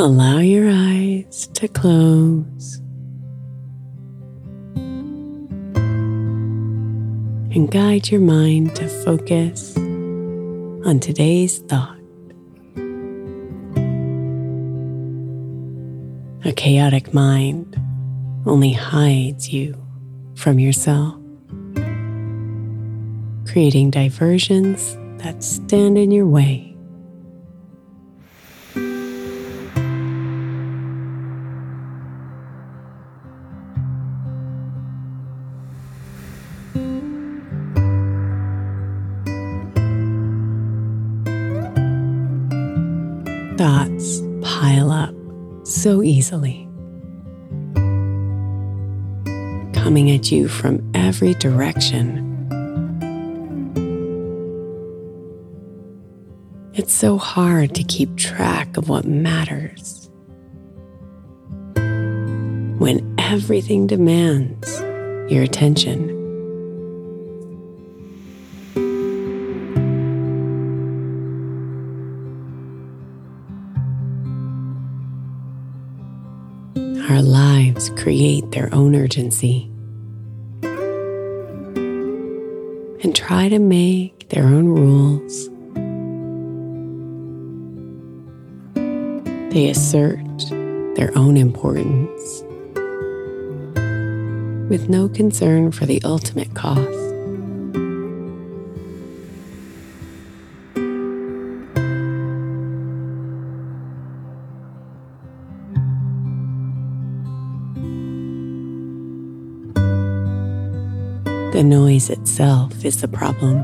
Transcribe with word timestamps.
Allow 0.00 0.38
your 0.38 0.70
eyes 0.70 1.48
to 1.54 1.66
close 1.66 2.76
and 7.52 7.68
guide 7.68 8.08
your 8.08 8.20
mind 8.20 8.76
to 8.76 8.86
focus 8.86 9.76
on 9.76 11.00
today's 11.00 11.58
thought. 11.62 11.98
A 16.44 16.52
chaotic 16.52 17.12
mind 17.12 17.76
only 18.46 18.70
hides 18.70 19.52
you 19.52 19.76
from 20.36 20.60
yourself, 20.60 21.16
creating 23.50 23.90
diversions 23.90 24.96
that 25.24 25.42
stand 25.42 25.98
in 25.98 26.12
your 26.12 26.28
way. 26.28 26.67
Pile 44.58 44.90
up 44.90 45.14
so 45.62 46.02
easily. 46.02 46.64
coming 49.72 50.10
at 50.10 50.30
you 50.32 50.48
from 50.48 50.82
every 50.94 51.32
direction. 51.34 52.24
It's 56.74 56.92
so 56.92 57.16
hard 57.16 57.74
to 57.76 57.84
keep 57.84 58.16
track 58.16 58.76
of 58.76 58.88
what 58.88 59.06
matters 59.06 60.10
when 62.80 63.14
everything 63.16 63.86
demands 63.86 64.80
your 65.32 65.44
attention. 65.44 66.17
Create 77.96 78.50
their 78.52 78.72
own 78.74 78.94
urgency. 78.94 79.70
and 83.02 83.14
try 83.14 83.48
to 83.48 83.58
make 83.58 84.28
their 84.30 84.44
own 84.44 84.66
rules. 84.66 85.48
They 89.52 89.70
assert 89.70 90.18
their 90.96 91.16
own 91.16 91.36
importance 91.36 92.42
with 94.68 94.88
no 94.88 95.08
concern 95.08 95.72
for 95.72 95.86
the 95.86 96.02
ultimate 96.04 96.54
cost. 96.54 97.07
The 111.58 111.64
noise 111.64 112.08
itself 112.08 112.84
is 112.84 113.00
the 113.00 113.08
problem. 113.08 113.62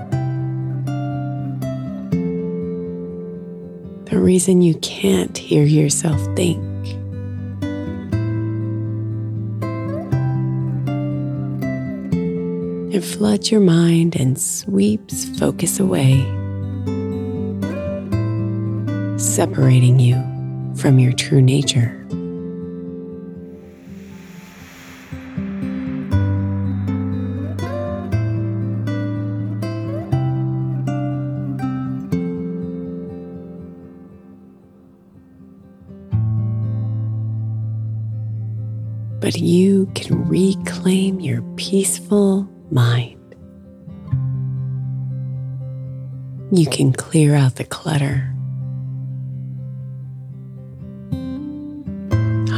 The 4.07 4.19
reason 4.19 4.63
you 4.63 4.75
can't 4.81 5.39
hear 5.39 5.63
yourself 5.63 6.21
think. 6.35 6.59
It 12.93 13.03
floods 13.03 13.53
your 13.53 13.61
mind 13.61 14.17
and 14.17 14.41
sweeps 14.41 15.27
focus 15.39 15.79
away, 15.79 16.19
separating 19.17 20.01
you 20.01 20.17
from 20.75 20.99
your 20.99 21.13
true 21.13 21.41
nature. 21.41 22.04
But 39.21 39.37
you 39.37 39.87
can 39.95 40.29
reclaim 40.29 41.21
your 41.21 41.43
peaceful 41.57 42.49
mind. 42.71 43.21
You 46.53 46.67
can 46.67 46.93
clear 46.93 47.35
out 47.35 47.57
the 47.57 47.65
clutter. 47.65 48.31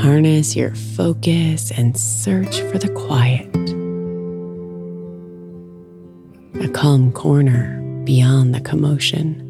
Harness 0.02 0.54
your 0.54 0.74
focus 0.74 1.70
and 1.70 1.96
search 1.96 2.60
for 2.60 2.78
the 2.78 2.90
quiet. 2.90 3.46
A 6.62 6.68
calm 6.68 7.12
corner 7.12 7.80
beyond 8.04 8.54
the 8.54 8.60
commotion. 8.60 9.45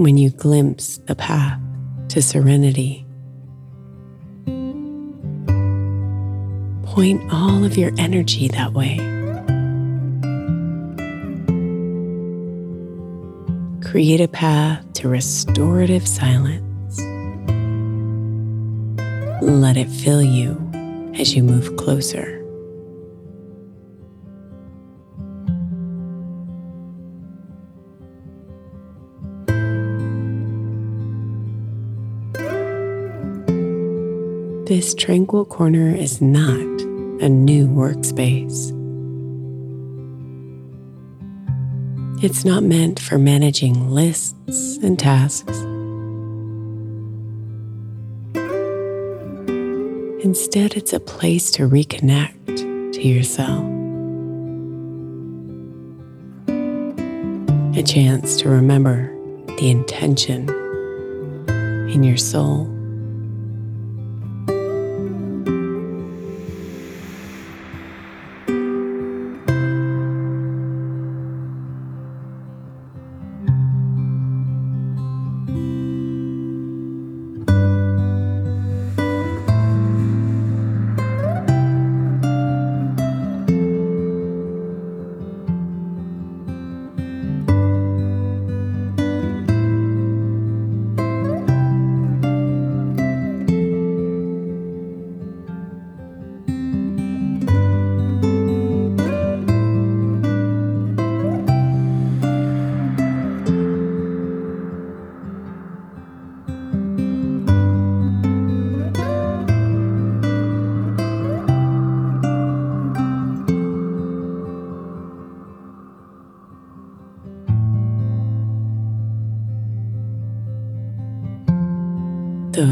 When 0.00 0.16
you 0.16 0.30
glimpse 0.30 0.96
the 1.08 1.14
path 1.14 1.60
to 2.08 2.22
serenity. 2.22 3.06
Point 6.84 7.20
all 7.30 7.64
of 7.64 7.76
your 7.76 7.92
energy 7.98 8.48
that 8.48 8.72
way. 8.72 8.96
Create 13.82 14.22
a 14.22 14.28
path 14.28 14.90
to 14.94 15.08
restorative 15.08 16.08
silence. 16.08 16.98
Let 19.42 19.76
it 19.76 19.88
fill 19.90 20.22
you 20.22 20.56
as 21.14 21.36
you 21.36 21.42
move 21.42 21.76
closer. 21.76 22.39
This 34.70 34.94
tranquil 34.94 35.44
corner 35.46 35.88
is 35.92 36.22
not 36.22 36.60
a 37.20 37.28
new 37.28 37.66
workspace. 37.66 38.70
It's 42.22 42.44
not 42.44 42.62
meant 42.62 43.00
for 43.00 43.18
managing 43.18 43.90
lists 43.90 44.76
and 44.76 44.96
tasks. 44.96 45.58
Instead, 50.24 50.76
it's 50.76 50.92
a 50.92 51.00
place 51.00 51.50
to 51.50 51.68
reconnect 51.68 52.92
to 52.92 53.02
yourself. 53.02 53.64
A 57.76 57.82
chance 57.82 58.36
to 58.36 58.48
remember 58.48 59.12
the 59.58 59.68
intention 59.68 60.48
in 61.90 62.04
your 62.04 62.16
soul. 62.16 62.79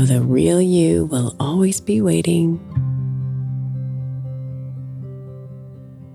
The 0.08 0.22
real 0.22 0.58
you 0.58 1.04
will 1.04 1.36
always 1.38 1.82
be 1.82 2.00
waiting. 2.00 2.58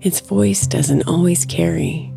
Its 0.00 0.18
voice 0.18 0.66
doesn't 0.66 1.06
always 1.06 1.44
carry. 1.46 2.12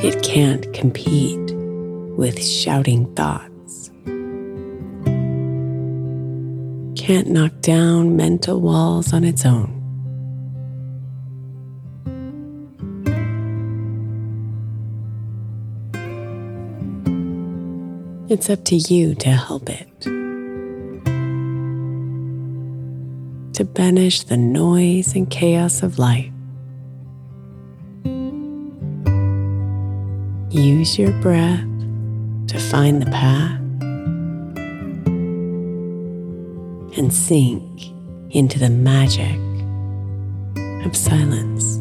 It 0.00 0.22
can't 0.22 0.72
compete 0.72 1.52
with 2.16 2.40
shouting 2.40 3.12
thoughts. 3.16 3.90
Can't 6.94 7.26
knock 7.30 7.60
down 7.62 8.16
mental 8.16 8.60
walls 8.60 9.12
on 9.12 9.24
its 9.24 9.44
own. 9.44 9.67
It's 18.30 18.50
up 18.50 18.62
to 18.66 18.76
you 18.76 19.14
to 19.14 19.30
help 19.30 19.70
it. 19.70 20.02
To 23.54 23.64
banish 23.64 24.22
the 24.24 24.36
noise 24.36 25.14
and 25.14 25.30
chaos 25.30 25.82
of 25.82 25.98
life. 25.98 26.30
Use 30.50 30.98
your 30.98 31.12
breath 31.22 31.64
to 32.48 32.58
find 32.58 33.00
the 33.00 33.10
path 33.10 33.60
and 36.98 37.10
sink 37.10 37.64
into 38.28 38.58
the 38.58 38.68
magic 38.68 39.40
of 40.84 40.94
silence. 40.94 41.77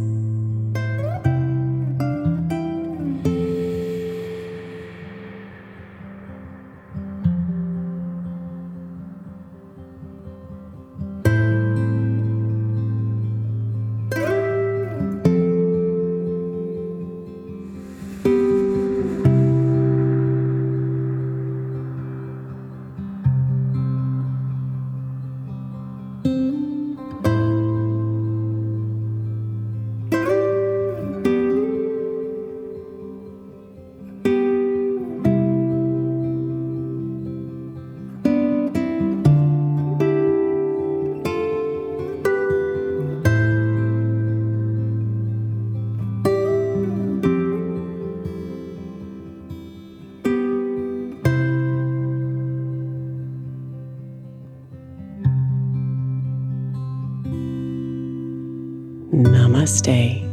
Namaste. 59.67 60.23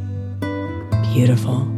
Beautiful. 1.12 1.73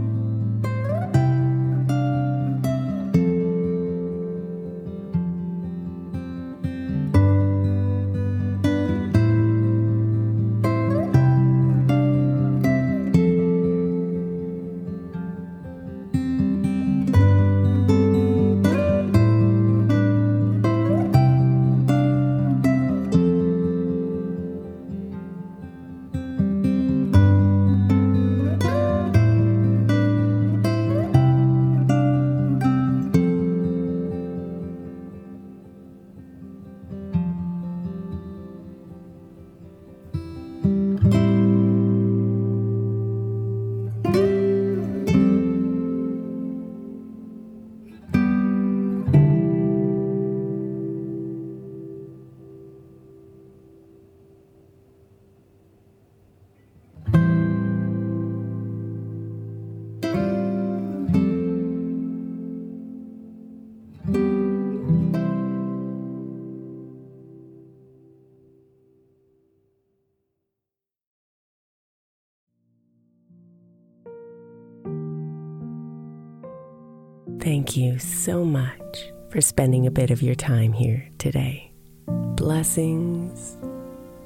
Thank 77.47 77.77
you 77.77 78.01
so 78.01 78.45
much 78.45 79.13
for 79.31 79.41
spending 79.41 79.87
a 79.87 79.91
bit 79.93 80.11
of 80.11 80.21
your 80.21 80.35
time 80.35 80.73
here 80.73 81.09
today. 81.17 81.71
Blessings 82.09 83.57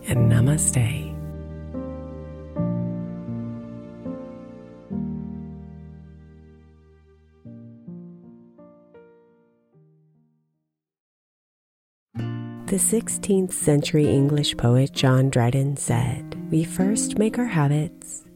and 0.07 0.33
namaste. 0.33 0.75
The 12.69 12.77
16th 12.77 13.53
century 13.53 14.07
English 14.07 14.57
poet 14.57 14.93
John 14.93 15.29
Dryden 15.29 15.77
said, 15.77 16.39
We 16.51 16.65
first 16.65 17.19
make 17.19 17.39
our 17.39 17.45
habits, 17.45 18.25